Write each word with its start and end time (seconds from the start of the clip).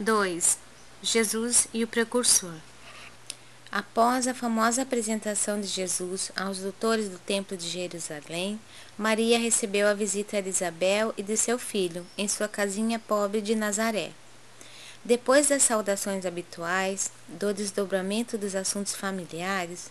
2. 0.00 0.58
Jesus 1.02 1.68
e 1.74 1.84
o 1.84 1.86
Precursor 1.86 2.54
Após 3.70 4.26
a 4.26 4.32
famosa 4.32 4.80
apresentação 4.80 5.60
de 5.60 5.66
Jesus 5.66 6.32
aos 6.34 6.60
doutores 6.60 7.10
do 7.10 7.18
Templo 7.18 7.54
de 7.54 7.68
Jerusalém, 7.68 8.58
Maria 8.96 9.38
recebeu 9.38 9.86
a 9.86 9.92
visita 9.92 10.40
de 10.40 10.48
Isabel 10.48 11.12
e 11.18 11.22
de 11.22 11.36
seu 11.36 11.58
filho 11.58 12.06
em 12.16 12.26
sua 12.26 12.48
casinha 12.48 12.98
pobre 12.98 13.42
de 13.42 13.54
Nazaré. 13.54 14.12
Depois 15.04 15.48
das 15.48 15.64
saudações 15.64 16.24
habituais, 16.24 17.12
do 17.28 17.52
desdobramento 17.52 18.38
dos 18.38 18.54
assuntos 18.54 18.94
familiares, 18.94 19.90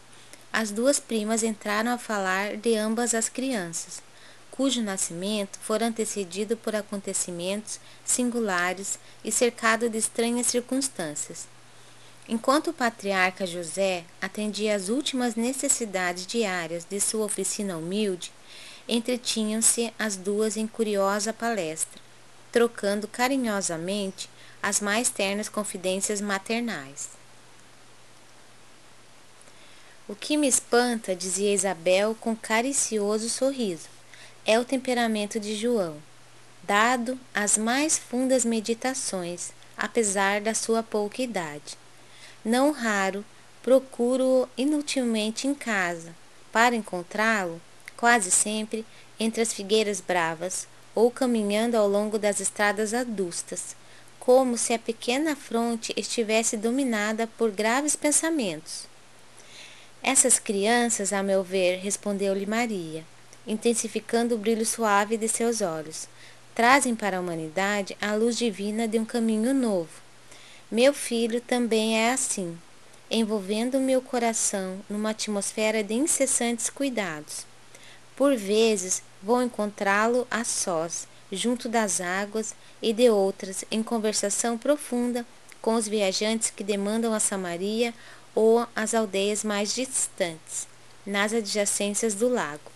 as 0.51 0.71
duas 0.71 0.99
primas 0.99 1.43
entraram 1.43 1.91
a 1.91 1.99
falar 1.99 2.57
de 2.57 2.75
ambas 2.75 3.13
as 3.13 3.29
crianças, 3.29 4.01
cujo 4.59 4.81
nascimento 4.81 5.57
fora 5.59 5.85
antecedido 5.85 6.57
por 6.57 6.75
acontecimentos 6.75 7.79
singulares 8.03 8.99
e 9.23 9.31
cercado 9.31 9.89
de 9.89 9.97
estranhas 9.97 10.47
circunstâncias. 10.47 11.47
Enquanto 12.27 12.71
o 12.71 12.73
patriarca 12.73 13.47
José 13.47 14.03
atendia 14.21 14.75
às 14.75 14.89
últimas 14.89 15.35
necessidades 15.35 16.27
diárias 16.27 16.83
de 16.83 16.99
sua 16.99 17.23
oficina 17.23 17.77
humilde, 17.77 18.33
entretinham-se 18.85 19.93
as 19.97 20.17
duas 20.17 20.57
em 20.57 20.67
curiosa 20.67 21.31
palestra, 21.31 22.01
trocando 22.51 23.07
carinhosamente 23.07 24.29
as 24.61 24.81
mais 24.81 25.09
ternas 25.09 25.47
confidências 25.47 26.19
maternais. 26.19 27.11
O 30.05 30.13
que 30.13 30.35
me 30.35 30.49
espanta, 30.49 31.15
dizia 31.15 31.53
Isabel 31.53 32.13
com 32.19 32.35
caricioso 32.35 33.29
sorriso, 33.29 33.98
é 34.45 34.59
o 34.59 34.65
temperamento 34.65 35.39
de 35.39 35.55
João, 35.55 35.97
dado 36.63 37.19
às 37.33 37.57
mais 37.57 37.97
fundas 37.97 38.45
meditações, 38.45 39.51
apesar 39.77 40.41
da 40.41 40.53
sua 40.53 40.83
pouca 40.83 41.21
idade. 41.21 41.77
Não 42.43 42.71
raro, 42.71 43.23
procuro-o 43.61 44.47
inutilmente 44.57 45.47
em 45.47 45.53
casa, 45.53 46.15
para 46.51 46.75
encontrá-lo, 46.75 47.61
quase 47.95 48.31
sempre, 48.31 48.85
entre 49.19 49.41
as 49.41 49.53
figueiras 49.53 50.01
bravas, 50.01 50.67
ou 50.95 51.11
caminhando 51.11 51.75
ao 51.75 51.87
longo 51.87 52.17
das 52.17 52.39
estradas 52.39 52.93
adustas, 52.93 53.75
como 54.19 54.57
se 54.57 54.73
a 54.73 54.79
pequena 54.79 55.35
fronte 55.35 55.93
estivesse 55.95 56.57
dominada 56.57 57.27
por 57.37 57.51
graves 57.51 57.95
pensamentos. 57.95 58.87
Essas 60.01 60.39
crianças, 60.39 61.11
a 61.11 61.21
meu 61.21 61.43
ver, 61.43 61.79
respondeu-lhe 61.79 62.45
Maria, 62.45 63.03
intensificando 63.49 64.35
o 64.35 64.37
brilho 64.37 64.65
suave 64.65 65.17
de 65.17 65.27
seus 65.27 65.59
olhos, 65.59 66.07
trazem 66.53 66.95
para 66.95 67.17
a 67.17 67.19
humanidade 67.19 67.97
a 67.99 68.13
luz 68.13 68.37
divina 68.37 68.87
de 68.87 68.99
um 68.99 69.03
caminho 69.03 69.53
novo. 69.55 69.89
Meu 70.71 70.93
filho 70.93 71.41
também 71.41 71.97
é 71.97 72.13
assim, 72.13 72.55
envolvendo 73.09 73.79
meu 73.79 74.03
coração 74.03 74.79
numa 74.87 75.09
atmosfera 75.09 75.83
de 75.83 75.95
incessantes 75.95 76.69
cuidados. 76.69 77.43
Por 78.15 78.35
vezes 78.35 79.01
vou 79.23 79.41
encontrá-lo 79.41 80.27
a 80.29 80.43
sós, 80.43 81.07
junto 81.31 81.67
das 81.67 81.99
águas, 81.99 82.53
e 82.81 82.93
de 82.93 83.09
outras, 83.09 83.65
em 83.71 83.81
conversação 83.81 84.57
profunda 84.57 85.25
com 85.61 85.73
os 85.73 85.87
viajantes 85.87 86.51
que 86.51 86.63
demandam 86.63 87.13
a 87.13 87.19
Samaria 87.19 87.93
ou 88.35 88.65
as 88.75 88.93
aldeias 88.93 89.43
mais 89.43 89.73
distantes, 89.73 90.67
nas 91.05 91.33
adjacências 91.33 92.13
do 92.13 92.29
lago. 92.29 92.68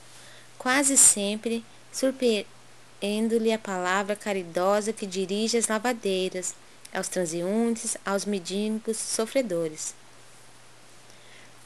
Quase 0.64 0.96
sempre 0.96 1.62
surpreendo-lhe 1.92 3.52
a 3.52 3.60
palavra 3.60 4.16
caridosa 4.16 4.94
que 4.94 5.06
dirige 5.06 5.58
às 5.58 5.68
lavadeiras, 5.68 6.56
aos 6.94 7.10
transeuntes, 7.10 7.98
aos 8.06 8.24
medínicos 8.24 8.96
sofredores. 8.96 9.94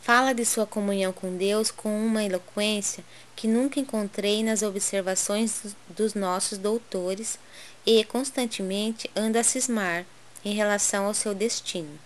Fala 0.01 0.33
de 0.33 0.43
sua 0.43 0.65
comunhão 0.65 1.13
com 1.13 1.37
Deus 1.37 1.69
com 1.69 1.95
uma 2.07 2.23
eloquência 2.23 3.03
que 3.35 3.47
nunca 3.47 3.79
encontrei 3.79 4.41
nas 4.41 4.63
observações 4.63 5.75
dos 5.89 6.15
nossos 6.15 6.57
doutores 6.57 7.37
e 7.85 8.03
constantemente 8.03 9.11
anda 9.15 9.41
a 9.41 9.43
cismar 9.43 10.07
em 10.43 10.55
relação 10.55 11.05
ao 11.05 11.13
seu 11.13 11.35
destino. 11.35 11.99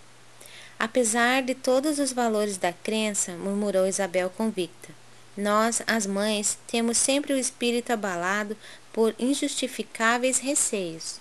Apesar 0.78 1.42
de 1.42 1.54
todos 1.54 1.98
os 1.98 2.12
valores 2.12 2.58
da 2.58 2.70
crença, 2.70 3.32
murmurou 3.32 3.86
Isabel 3.86 4.28
convicta, 4.28 4.92
nós, 5.36 5.80
as 5.86 6.06
mães, 6.06 6.58
temos 6.66 6.98
sempre 6.98 7.32
o 7.32 7.38
espírito 7.38 7.90
abalado 7.90 8.56
por 8.92 9.14
injustificáveis 9.18 10.38
receios. 10.38 11.20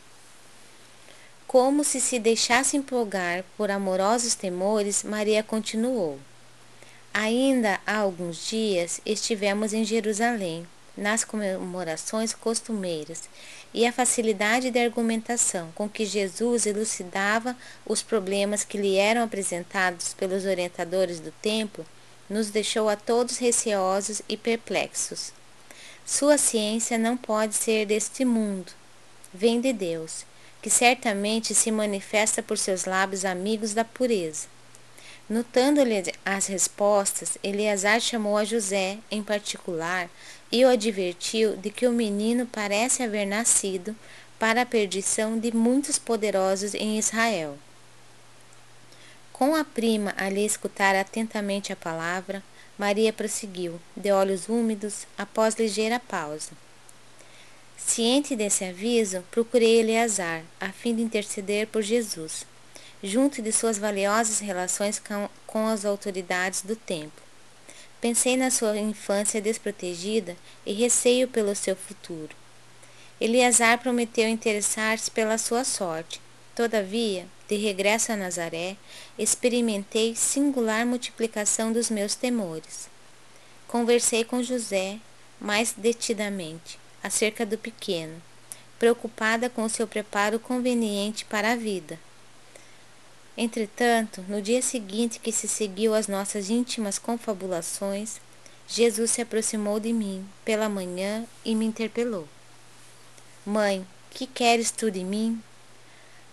Como 1.47 1.83
se 1.83 2.01
se 2.01 2.19
deixasse 2.19 2.75
empolgar 2.75 3.43
por 3.57 3.71
amorosos 3.71 4.35
temores, 4.35 5.03
Maria 5.03 5.43
continuou. 5.43 6.19
Ainda 7.13 7.79
há 7.85 7.97
alguns 7.97 8.47
dias 8.47 9.01
estivemos 9.05 9.73
em 9.73 9.83
Jerusalém, 9.83 10.65
nas 10.95 11.23
comemorações 11.23 12.33
costumeiras, 12.33 13.29
e 13.73 13.85
a 13.85 13.91
facilidade 13.93 14.69
de 14.69 14.79
argumentação 14.79 15.71
com 15.73 15.89
que 15.89 16.05
Jesus 16.05 16.65
elucidava 16.65 17.55
os 17.85 18.01
problemas 18.01 18.65
que 18.65 18.77
lhe 18.77 18.97
eram 18.97 19.23
apresentados 19.23 20.13
pelos 20.13 20.45
orientadores 20.45 21.21
do 21.21 21.31
templo 21.41 21.85
nos 22.31 22.49
deixou 22.49 22.87
a 22.87 22.95
todos 22.95 23.37
receosos 23.37 24.21
e 24.29 24.37
perplexos. 24.37 25.33
Sua 26.05 26.37
ciência 26.37 26.97
não 26.97 27.17
pode 27.17 27.53
ser 27.53 27.85
deste 27.85 28.23
mundo, 28.23 28.71
vem 29.33 29.59
de 29.59 29.73
Deus, 29.73 30.25
que 30.61 30.69
certamente 30.69 31.53
se 31.53 31.69
manifesta 31.69 32.41
por 32.41 32.57
seus 32.57 32.85
lábios 32.85 33.25
amigos 33.25 33.73
da 33.73 33.83
pureza. 33.83 34.47
Notando-lhe 35.29 36.13
as 36.25 36.47
respostas, 36.47 37.37
Eleazar 37.43 37.99
chamou 37.99 38.37
a 38.37 38.45
José, 38.45 38.97
em 39.09 39.21
particular, 39.21 40.09
e 40.49 40.63
o 40.63 40.69
advertiu 40.69 41.57
de 41.57 41.69
que 41.69 41.85
o 41.85 41.91
menino 41.91 42.45
parece 42.45 43.03
haver 43.03 43.25
nascido 43.25 43.93
para 44.39 44.61
a 44.61 44.65
perdição 44.65 45.37
de 45.37 45.53
muitos 45.53 45.99
poderosos 45.99 46.73
em 46.73 46.97
Israel. 46.97 47.57
Com 49.41 49.55
a 49.55 49.63
prima 49.65 50.13
a 50.17 50.29
lhe 50.29 50.45
escutar 50.45 50.95
atentamente 50.95 51.73
a 51.73 51.75
palavra, 51.75 52.43
Maria 52.77 53.11
prosseguiu, 53.11 53.81
de 53.97 54.11
olhos 54.11 54.47
úmidos, 54.47 55.07
após 55.17 55.55
ligeira 55.55 55.99
pausa. 55.99 56.51
Ciente 57.75 58.35
desse 58.35 58.63
aviso, 58.63 59.23
procurei 59.31 59.79
Eleazar, 59.79 60.43
a 60.59 60.71
fim 60.71 60.95
de 60.95 61.01
interceder 61.01 61.65
por 61.65 61.81
Jesus, 61.81 62.45
junto 63.01 63.41
de 63.41 63.51
suas 63.51 63.79
valiosas 63.79 64.37
relações 64.41 64.99
com, 64.99 65.27
com 65.47 65.65
as 65.65 65.85
autoridades 65.85 66.61
do 66.61 66.75
templo. 66.75 67.23
Pensei 67.99 68.37
na 68.37 68.51
sua 68.51 68.77
infância 68.77 69.41
desprotegida 69.41 70.37
e 70.63 70.71
receio 70.71 71.27
pelo 71.27 71.55
seu 71.55 71.75
futuro. 71.75 72.35
Eleazar 73.19 73.79
prometeu 73.79 74.29
interessar-se 74.29 75.09
pela 75.09 75.39
sua 75.39 75.63
sorte. 75.63 76.21
Todavia, 76.53 77.25
de 77.51 77.57
regresso 77.57 78.13
a 78.13 78.15
Nazaré, 78.15 78.77
experimentei 79.19 80.15
singular 80.15 80.85
multiplicação 80.85 81.73
dos 81.73 81.89
meus 81.89 82.15
temores. 82.15 82.87
Conversei 83.67 84.23
com 84.23 84.41
José 84.41 84.99
mais 85.37 85.73
detidamente 85.75 86.79
acerca 87.03 87.45
do 87.45 87.57
pequeno, 87.57 88.21
preocupada 88.79 89.49
com 89.49 89.63
o 89.63 89.69
seu 89.69 89.85
preparo 89.85 90.39
conveniente 90.39 91.25
para 91.25 91.51
a 91.51 91.55
vida. 91.57 91.99
Entretanto, 93.37 94.23
no 94.29 94.41
dia 94.41 94.61
seguinte 94.61 95.19
que 95.19 95.33
se 95.33 95.45
seguiu 95.45 95.93
às 95.93 96.07
nossas 96.07 96.49
íntimas 96.49 96.97
confabulações, 96.97 98.21
Jesus 98.65 99.11
se 99.11 99.21
aproximou 99.21 99.77
de 99.77 99.91
mim 99.91 100.25
pela 100.45 100.69
manhã 100.69 101.25
e 101.43 101.53
me 101.53 101.65
interpelou. 101.65 102.29
Mãe, 103.45 103.85
que 104.09 104.25
queres 104.25 104.71
tu 104.71 104.89
de 104.89 105.03
mim? 105.03 105.43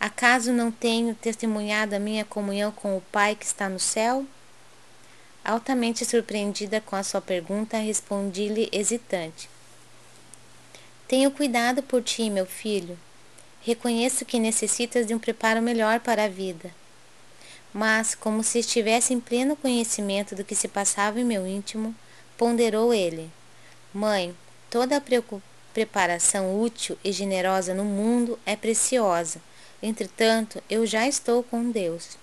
Acaso 0.00 0.52
não 0.52 0.70
tenho 0.70 1.14
testemunhado 1.14 1.94
a 1.94 1.98
minha 1.98 2.24
comunhão 2.24 2.70
com 2.70 2.96
o 2.96 3.00
Pai 3.00 3.34
que 3.34 3.44
está 3.44 3.68
no 3.68 3.80
céu? 3.80 4.26
Altamente 5.44 6.04
surpreendida 6.04 6.80
com 6.80 6.96
a 6.96 7.02
sua 7.02 7.20
pergunta, 7.20 7.78
respondi-lhe 7.78 8.68
hesitante. 8.70 9.48
Tenho 11.06 11.30
cuidado 11.30 11.82
por 11.82 12.02
ti, 12.02 12.30
meu 12.30 12.46
filho. 12.46 12.98
Reconheço 13.62 14.24
que 14.24 14.38
necessitas 14.38 15.06
de 15.06 15.14
um 15.14 15.18
preparo 15.18 15.60
melhor 15.60 16.00
para 16.00 16.24
a 16.24 16.28
vida 16.28 16.70
mas, 17.72 18.14
como 18.14 18.42
se 18.42 18.58
estivesse 18.58 19.12
em 19.12 19.20
pleno 19.20 19.56
conhecimento 19.56 20.34
do 20.34 20.44
que 20.44 20.54
se 20.54 20.68
passava 20.68 21.20
em 21.20 21.24
meu 21.24 21.46
íntimo, 21.46 21.94
ponderou 22.36 22.94
ele: 22.94 23.30
Mãe, 23.92 24.34
toda 24.70 24.96
a 24.96 25.02
preparação 25.72 26.60
útil 26.60 26.98
e 27.04 27.12
generosa 27.12 27.74
no 27.74 27.84
mundo 27.84 28.38
é 28.46 28.56
preciosa. 28.56 29.40
Entretanto, 29.82 30.62
eu 30.68 30.84
já 30.84 31.06
estou 31.06 31.42
com 31.42 31.70
Deus. 31.70 32.16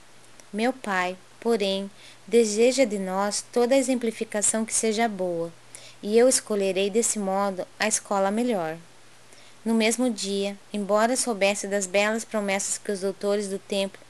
Meu 0.52 0.74
Pai, 0.74 1.18
porém, 1.40 1.90
deseja 2.28 2.84
de 2.84 3.00
nós 3.00 3.46
toda 3.54 3.76
a 3.76 3.78
exemplificação 3.78 4.66
que 4.66 4.74
seja 4.74 5.08
boa, 5.08 5.54
e 6.04 6.18
eu 6.18 6.28
escolherei 6.28 6.90
desse 6.90 7.18
modo 7.18 7.66
a 7.80 7.88
escola 7.88 8.30
melhor. 8.30 8.78
No 9.64 9.74
mesmo 9.74 10.10
dia, 10.10 10.58
embora 10.74 11.16
soubesse 11.16 11.66
das 11.68 11.88
belas 11.88 12.26
promessas 12.26 12.78
que 12.78 12.92
os 12.92 13.00
doutores 13.00 13.48
do 13.48 13.58
templo 13.58 14.02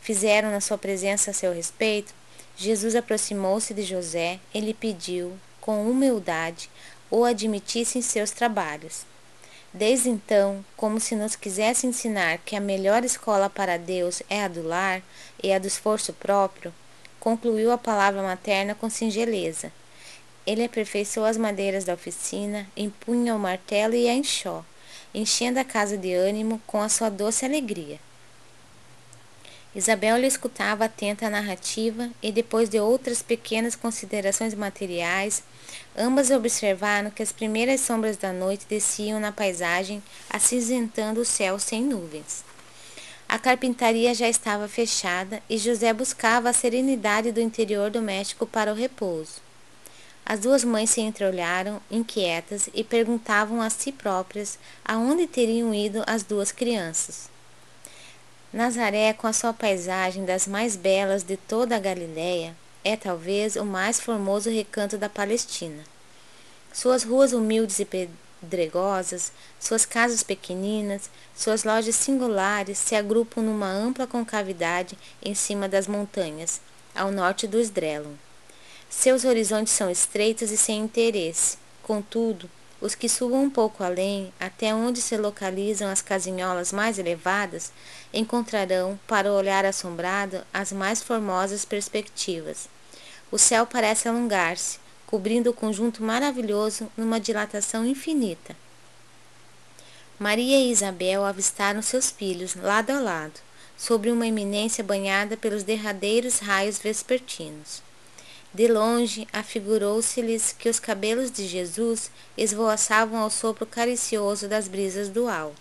fizeram 0.00 0.50
na 0.50 0.60
sua 0.60 0.78
presença 0.78 1.30
a 1.30 1.34
seu 1.34 1.52
respeito, 1.52 2.14
Jesus 2.56 2.96
aproximou-se 2.96 3.74
de 3.74 3.82
José 3.82 4.40
e 4.52 4.60
lhe 4.60 4.72
pediu, 4.72 5.36
com 5.60 5.88
humildade, 5.88 6.70
o 7.10 7.24
admitisse 7.24 7.98
em 7.98 8.02
seus 8.02 8.30
trabalhos. 8.30 9.04
Desde 9.74 10.08
então, 10.08 10.64
como 10.76 10.98
se 10.98 11.14
nos 11.14 11.36
quisesse 11.36 11.86
ensinar 11.86 12.38
que 12.38 12.56
a 12.56 12.60
melhor 12.60 13.04
escola 13.04 13.50
para 13.50 13.76
Deus 13.76 14.22
é 14.30 14.42
a 14.42 14.48
do 14.48 14.62
lar 14.62 15.02
e 15.42 15.52
a 15.52 15.58
do 15.58 15.66
esforço 15.66 16.14
próprio, 16.14 16.72
concluiu 17.20 17.72
a 17.72 17.76
palavra 17.76 18.22
materna 18.22 18.74
com 18.74 18.88
singeleza. 18.88 19.70
Ele 20.46 20.64
aperfeiçoou 20.64 21.26
as 21.26 21.36
madeiras 21.36 21.84
da 21.84 21.92
oficina, 21.92 22.66
empunha 22.76 23.34
o 23.34 23.38
martelo 23.38 23.94
e 23.94 24.08
a 24.08 24.14
enxó 24.14 24.64
enchendo 25.14 25.60
a 25.60 25.64
casa 25.64 25.96
de 25.96 26.12
ânimo 26.12 26.60
com 26.66 26.82
a 26.82 26.88
sua 26.88 27.08
doce 27.08 27.44
alegria. 27.44 28.00
Isabel 29.74 30.18
lhe 30.18 30.26
escutava 30.28 30.84
atenta 30.84 31.26
a 31.26 31.30
narrativa 31.30 32.08
e, 32.22 32.30
depois 32.30 32.68
de 32.68 32.78
outras 32.78 33.22
pequenas 33.22 33.74
considerações 33.74 34.54
materiais, 34.54 35.42
ambas 35.96 36.30
observaram 36.30 37.10
que 37.10 37.22
as 37.22 37.32
primeiras 37.32 37.80
sombras 37.80 38.16
da 38.16 38.32
noite 38.32 38.66
desciam 38.68 39.18
na 39.18 39.32
paisagem, 39.32 40.00
acinzentando 40.30 41.20
o 41.20 41.24
céu 41.24 41.58
sem 41.58 41.82
nuvens. 41.82 42.44
A 43.28 43.36
carpintaria 43.36 44.14
já 44.14 44.28
estava 44.28 44.68
fechada 44.68 45.42
e 45.50 45.58
José 45.58 45.92
buscava 45.92 46.50
a 46.50 46.52
serenidade 46.52 47.32
do 47.32 47.40
interior 47.40 47.90
doméstico 47.90 48.46
para 48.46 48.70
o 48.70 48.76
repouso. 48.76 49.42
As 50.24 50.40
duas 50.40 50.62
mães 50.62 50.90
se 50.90 51.00
entreolharam, 51.00 51.80
inquietas, 51.90 52.68
e 52.72 52.84
perguntavam 52.84 53.60
a 53.60 53.68
si 53.68 53.90
próprias 53.90 54.58
aonde 54.84 55.26
teriam 55.26 55.74
ido 55.74 56.04
as 56.06 56.22
duas 56.22 56.52
crianças. 56.52 57.33
Nazaré, 58.54 59.12
com 59.12 59.26
a 59.26 59.32
sua 59.32 59.52
paisagem 59.52 60.24
das 60.24 60.46
mais 60.46 60.76
belas 60.76 61.24
de 61.24 61.36
toda 61.36 61.74
a 61.74 61.80
Galiléia, 61.80 62.54
é 62.84 62.96
talvez 62.96 63.56
o 63.56 63.64
mais 63.64 63.98
formoso 63.98 64.48
recanto 64.48 64.96
da 64.96 65.08
Palestina. 65.08 65.82
Suas 66.72 67.02
ruas 67.02 67.32
humildes 67.32 67.80
e 67.80 67.84
pedregosas, 67.84 69.32
suas 69.58 69.84
casas 69.84 70.22
pequeninas, 70.22 71.10
suas 71.34 71.64
lojas 71.64 71.96
singulares 71.96 72.78
se 72.78 72.94
agrupam 72.94 73.42
numa 73.42 73.68
ampla 73.68 74.06
concavidade 74.06 74.96
em 75.20 75.34
cima 75.34 75.68
das 75.68 75.88
montanhas, 75.88 76.60
ao 76.94 77.10
norte 77.10 77.48
do 77.48 77.58
Esdrelon. 77.58 78.12
Seus 78.88 79.24
horizontes 79.24 79.72
são 79.72 79.90
estreitos 79.90 80.52
e 80.52 80.56
sem 80.56 80.78
interesse. 80.78 81.58
Contudo, 81.82 82.48
os 82.84 82.94
que 82.94 83.08
subam 83.08 83.44
um 83.44 83.48
pouco 83.48 83.82
além, 83.82 84.30
até 84.38 84.74
onde 84.74 85.00
se 85.00 85.16
localizam 85.16 85.88
as 85.88 86.02
casinholas 86.02 86.70
mais 86.70 86.98
elevadas, 86.98 87.72
encontrarão, 88.12 89.00
para 89.08 89.32
o 89.32 89.34
olhar 89.34 89.64
assombrado, 89.64 90.44
as 90.52 90.70
mais 90.70 91.02
formosas 91.02 91.64
perspectivas. 91.64 92.68
O 93.32 93.38
céu 93.38 93.64
parece 93.64 94.06
alongar-se, 94.06 94.78
cobrindo 95.06 95.48
o 95.48 95.54
conjunto 95.54 96.02
maravilhoso 96.02 96.92
numa 96.94 97.18
dilatação 97.18 97.86
infinita. 97.86 98.54
Maria 100.18 100.58
e 100.58 100.70
Isabel 100.70 101.24
avistaram 101.24 101.80
seus 101.80 102.10
filhos, 102.10 102.54
lado 102.54 102.90
a 102.90 103.00
lado, 103.00 103.40
sobre 103.78 104.10
uma 104.10 104.26
eminência 104.26 104.84
banhada 104.84 105.38
pelos 105.38 105.62
derradeiros 105.62 106.38
raios 106.38 106.76
vespertinos. 106.76 107.82
De 108.54 108.68
longe, 108.68 109.26
afigurou-se-lhes 109.32 110.54
que 110.56 110.68
os 110.68 110.78
cabelos 110.78 111.28
de 111.28 111.44
Jesus 111.44 112.08
esvoaçavam 112.38 113.18
ao 113.18 113.28
sopro 113.28 113.66
caricioso 113.66 114.46
das 114.46 114.68
brisas 114.68 115.08
do 115.08 115.28
alto. 115.28 115.60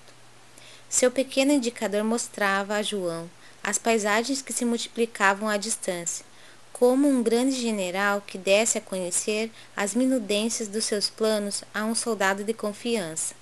Seu 0.88 1.10
pequeno 1.10 1.54
indicador 1.54 2.04
mostrava 2.04 2.76
a 2.76 2.84
João 2.84 3.28
as 3.64 3.80
paisagens 3.80 4.44
que 4.44 4.54
se 4.54 4.64
multiplicavam 4.64 5.50
à 5.50 5.58
distância, 5.58 6.24
como 6.72 7.08
um 7.08 7.24
grande 7.24 7.56
general 7.60 8.22
que 8.22 8.38
desse 8.38 8.78
a 8.78 8.82
conhecer 8.82 9.50
as 9.76 9.96
minudências 9.96 10.68
dos 10.68 10.86
seus 10.86 11.10
planos 11.10 11.64
a 11.74 11.86
um 11.86 11.96
soldado 11.96 12.44
de 12.44 12.54
confiança. 12.54 13.34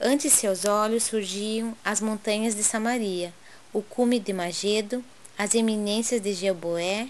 Ante 0.00 0.30
seus 0.30 0.64
olhos 0.64 1.02
surgiam 1.02 1.76
as 1.84 2.00
montanhas 2.00 2.54
de 2.54 2.62
Samaria, 2.62 3.34
o 3.74 3.82
cume 3.82 4.18
de 4.18 4.32
Magedo, 4.32 5.04
as 5.36 5.54
eminências 5.54 6.22
de 6.22 6.32
Jeoboé 6.32 7.08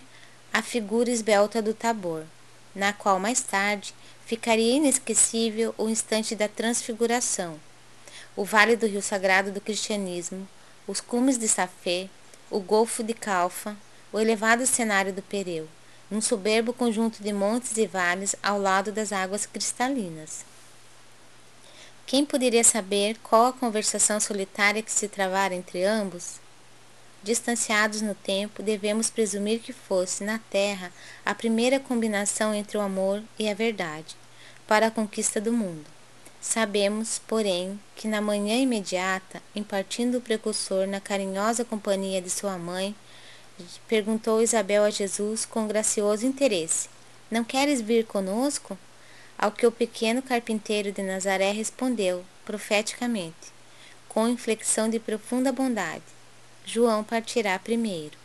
a 0.53 0.63
figura 0.63 1.11
esbelta 1.11 1.63
do 1.63 1.73
Tabor, 1.73 2.25
na 2.75 2.93
qual 2.93 3.19
mais 3.21 3.41
tarde 3.41 3.95
ficaria 4.27 4.77
inesquecível 4.77 5.75
o 5.79 5.89
instante 5.89 6.35
da 6.35 6.49
transfiguração, 6.49 7.59
o 8.37 8.45
vale 8.45 8.77
do 8.77 8.87
rio 8.87 9.03
sagrado 9.03 9.51
do 9.51 9.61
cristianismo, 9.61 10.47
os 10.87 11.01
cumes 11.01 11.39
de 11.39 11.49
Safé, 11.49 12.09
o 12.51 12.59
golfo 12.59 13.03
de 13.03 13.15
Calfa, 13.15 13.77
o 14.13 14.19
elevado 14.19 14.67
cenário 14.67 15.13
do 15.13 15.23
Pereu, 15.23 15.69
num 16.11 16.21
soberbo 16.21 16.73
conjunto 16.73 17.23
de 17.23 17.33
montes 17.33 17.77
e 17.77 17.87
vales 17.87 18.35
ao 18.43 18.61
lado 18.61 18.91
das 18.91 19.13
águas 19.13 19.47
cristalinas. 19.47 20.45
Quem 22.07 22.25
poderia 22.25 22.65
saber 22.65 23.17
qual 23.23 23.47
a 23.47 23.53
conversação 23.53 24.19
solitária 24.19 24.83
que 24.83 24.91
se 24.91 25.07
travara 25.07 25.55
entre 25.55 25.85
ambos? 25.85 26.41
Distanciados 27.23 28.01
no 28.01 28.15
tempo, 28.15 28.63
devemos 28.63 29.11
presumir 29.11 29.61
que 29.61 29.73
fosse, 29.73 30.25
na 30.25 30.39
Terra, 30.51 30.93
a 31.25 31.35
primeira 31.35 31.79
combinação 31.79 32.55
entre 32.55 32.79
o 32.79 32.81
amor 32.81 33.23
e 33.39 33.49
a 33.49 33.55
verdade, 33.55 34.17
para 34.67 34.87
a 34.87 34.91
conquista 34.91 35.41
do 35.41 35.53
mundo. 35.53 35.85
Sabemos, 36.41 37.21
porém, 37.27 37.79
que 37.95 38.09
na 38.09 38.21
manhã 38.21 38.57
imediata, 38.57 39.43
impartindo 39.55 40.17
o 40.17 40.21
precursor 40.23 40.87
na 40.87 40.99
carinhosa 40.99 41.67
companhia 41.67 42.23
de 42.23 42.31
sua 42.31 42.57
mãe, 42.57 42.95
perguntou 43.87 44.41
Isabel 44.41 44.85
a 44.85 44.91
Jesus 44.91 45.45
com 45.45 45.67
gracioso 45.67 46.25
interesse: 46.25 46.89
Não 47.31 47.45
queres 47.45 47.83
vir 47.83 48.07
conosco? 48.07 48.79
Ao 49.37 49.53
que 49.53 49.67
o 49.67 49.73
pequeno 49.73 50.23
carpinteiro 50.23 50.93
de 50.93 51.03
Nazaré 51.03 51.51
respondeu, 51.53 52.25
profeticamente, 52.45 53.53
com 54.09 54.29
inflexão 54.29 54.89
de 54.89 54.99
profunda 54.99 55.53
bondade: 55.53 56.03
João 56.73 57.03
partirá 57.03 57.59
primeiro. 57.59 58.17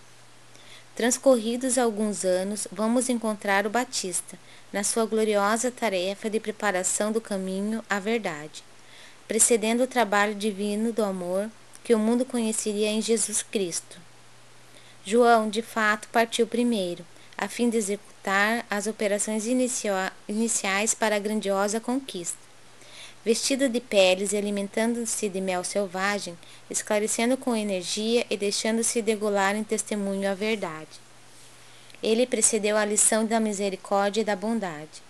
Transcorridos 0.95 1.79
alguns 1.79 2.23
anos, 2.23 2.67
vamos 2.71 3.09
encontrar 3.09 3.65
o 3.65 3.71
Batista 3.71 4.37
na 4.71 4.83
sua 4.83 5.03
gloriosa 5.07 5.71
tarefa 5.71 6.29
de 6.29 6.39
preparação 6.39 7.11
do 7.11 7.19
caminho 7.19 7.83
à 7.89 7.99
verdade, 7.99 8.63
precedendo 9.27 9.81
o 9.81 9.87
trabalho 9.87 10.35
divino 10.35 10.93
do 10.93 11.03
amor 11.03 11.49
que 11.83 11.95
o 11.95 11.99
mundo 11.99 12.23
conheceria 12.23 12.89
em 12.89 13.01
Jesus 13.01 13.41
Cristo. 13.41 13.97
João, 15.03 15.49
de 15.49 15.63
fato, 15.63 16.07
partiu 16.09 16.45
primeiro, 16.45 17.03
a 17.35 17.47
fim 17.47 17.67
de 17.67 17.77
executar 17.77 18.63
as 18.69 18.85
operações 18.85 19.47
iniciais 19.47 20.93
para 20.93 21.15
a 21.15 21.19
grandiosa 21.19 21.79
conquista 21.79 22.44
vestido 23.25 23.67
de 23.67 23.81
peles 23.81 24.33
e 24.33 24.37
alimentando-se 24.37 25.27
de 25.27 25.41
mel 25.41 25.63
selvagem, 25.63 26.37
esclarecendo 26.69 27.35
com 27.35 27.55
energia 27.55 28.23
e 28.29 28.37
deixando-se 28.37 29.01
degolar 29.01 29.55
em 29.55 29.63
testemunho 29.63 30.29
à 30.29 30.35
verdade. 30.35 31.01
Ele 32.03 32.27
precedeu 32.27 32.77
a 32.77 32.85
lição 32.85 33.25
da 33.25 33.39
misericórdia 33.39 34.21
e 34.21 34.23
da 34.23 34.35
bondade. 34.35 35.03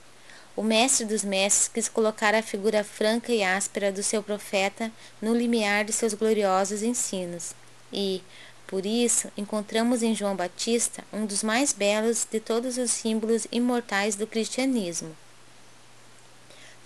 O 0.55 0.63
mestre 0.63 1.05
dos 1.05 1.25
mestres 1.25 1.67
quis 1.67 1.89
colocar 1.89 2.34
a 2.34 2.41
figura 2.41 2.86
franca 2.86 3.34
e 3.34 3.43
áspera 3.43 3.91
do 3.91 4.01
seu 4.01 4.24
profeta 4.24 4.89
no 5.22 5.36
limiar 5.36 5.84
de 5.84 5.91
seus 5.91 6.13
gloriosos 6.13 6.81
ensinos, 6.81 7.53
e, 7.91 8.24
por 8.65 8.86
isso, 8.86 9.29
encontramos 9.36 10.01
em 10.01 10.15
João 10.15 10.38
Batista 10.38 11.03
um 11.12 11.25
dos 11.25 11.43
mais 11.43 11.74
belos 11.74 12.25
de 12.31 12.39
todos 12.39 12.77
os 12.77 12.91
símbolos 12.91 13.45
imortais 13.51 14.15
do 14.15 14.25
cristianismo 14.25 15.13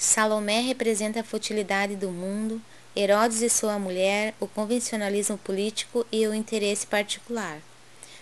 Salomé 0.01 0.61
representa 0.61 1.19
a 1.19 1.23
futilidade 1.25 1.97
do 1.97 2.09
mundo, 2.09 2.61
Herodes 2.95 3.41
e 3.41 3.49
sua 3.49 3.77
mulher, 3.77 4.33
o 4.39 4.47
convencionalismo 4.47 5.37
político 5.37 6.07
e 6.09 6.25
o 6.25 6.33
interesse 6.33 6.87
particular. 6.87 7.59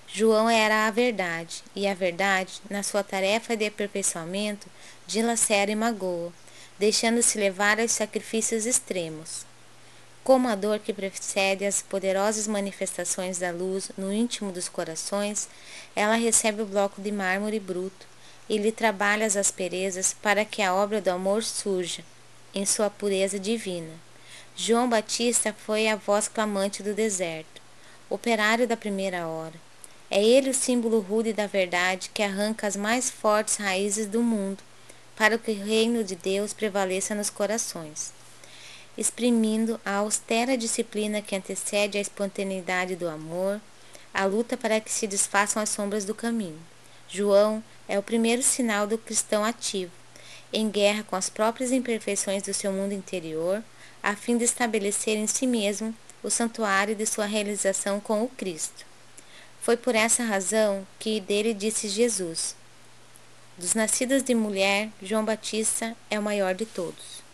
João 0.07 0.50
era 0.50 0.88
a 0.88 0.91
verdade, 0.91 1.63
e 1.75 1.86
a 1.86 1.93
verdade, 1.93 2.60
na 2.67 2.81
sua 2.81 3.03
tarefa 3.03 3.55
de 3.55 3.67
aperfeiçoamento, 3.67 4.67
dilacera 5.05 5.69
e 5.69 5.75
magoa, 5.75 6.34
deixando-se 6.79 7.38
levar 7.38 7.79
aos 7.79 7.91
sacrifícios 7.91 8.65
extremos. 8.65 9.46
Como 10.24 10.48
a 10.48 10.55
dor 10.55 10.79
que 10.79 10.91
precede 10.91 11.63
as 11.63 11.84
poderosas 11.84 12.48
manifestações 12.48 13.38
da 13.38 13.51
luz 13.51 13.91
no 13.96 14.12
íntimo 14.12 14.51
dos 14.51 14.67
corações, 14.67 15.48
ela 15.96 16.15
recebe 16.15 16.63
o 16.63 16.65
bloco 16.65 17.00
de 17.00 17.12
mármore 17.12 17.60
bruto, 17.60 18.07
e 18.49 18.57
lhe 18.57 18.71
trabalha 18.71 19.25
as 19.25 19.35
asperezas 19.35 20.15
para 20.21 20.45
que 20.45 20.61
a 20.61 20.73
obra 20.73 21.01
do 21.01 21.09
amor 21.09 21.43
surja 21.43 22.03
em 22.53 22.65
sua 22.65 22.89
pureza 22.89 23.37
divina. 23.39 23.93
João 24.55 24.89
Batista 24.89 25.53
foi 25.53 25.87
a 25.87 25.95
voz 25.95 26.27
clamante 26.27 26.81
do 26.81 26.93
deserto, 26.93 27.61
operário 28.09 28.67
da 28.67 28.75
primeira 28.75 29.27
hora. 29.27 29.53
É 30.09 30.23
ele 30.23 30.49
o 30.49 30.53
símbolo 30.53 30.99
rude 30.99 31.33
da 31.33 31.45
verdade 31.45 32.09
que 32.13 32.23
arranca 32.23 32.65
as 32.65 32.75
mais 32.75 33.09
fortes 33.09 33.57
raízes 33.57 34.07
do 34.07 34.23
mundo 34.23 34.63
para 35.15 35.37
que 35.37 35.51
o 35.51 35.63
reino 35.65 36.03
de 36.03 36.15
Deus 36.15 36.53
prevaleça 36.53 37.13
nos 37.13 37.29
corações. 37.29 38.13
exprimindo 38.97 39.79
a 39.85 39.97
austera 39.97 40.57
disciplina 40.57 41.21
que 41.21 41.35
antecede 41.35 41.97
a 41.97 42.01
espontaneidade 42.01 42.95
do 42.95 43.07
amor, 43.07 43.61
a 44.11 44.25
luta 44.25 44.57
para 44.57 44.79
que 44.81 44.91
se 44.91 45.05
desfaçam 45.05 45.61
as 45.61 45.69
sombras 45.69 46.03
do 46.03 46.15
caminho. 46.15 46.59
João 47.09 47.63
é 47.87 47.97
o 47.97 48.03
primeiro 48.03 48.43
sinal 48.43 48.85
do 48.85 48.97
cristão 48.97 49.45
ativo, 49.45 49.91
em 50.51 50.69
guerra 50.69 51.03
com 51.03 51.15
as 51.15 51.29
próprias 51.29 51.71
imperfeições 51.71 52.43
do 52.43 52.53
seu 52.53 52.71
mundo 52.71 52.93
interior, 52.93 53.63
a 54.03 54.15
fim 54.15 54.37
de 54.37 54.43
estabelecer 54.43 55.17
em 55.17 55.27
si 55.27 55.47
mesmo 55.47 55.95
o 56.21 56.29
santuário 56.29 56.95
de 56.95 57.05
sua 57.05 57.25
realização 57.25 57.99
com 57.99 58.23
o 58.23 58.29
Cristo. 58.29 58.85
Foi 59.61 59.77
por 59.77 59.95
essa 59.95 60.23
razão 60.23 60.85
que 60.99 61.19
dele 61.19 61.53
disse 61.53 61.87
Jesus: 61.87 62.55
Dos 63.57 63.73
nascidos 63.73 64.23
de 64.23 64.33
mulher, 64.35 64.89
João 65.01 65.25
Batista 65.25 65.95
é 66.09 66.19
o 66.19 66.23
maior 66.23 66.53
de 66.53 66.65
todos. 66.65 67.26